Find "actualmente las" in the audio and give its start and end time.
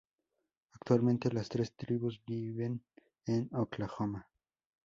0.73-1.47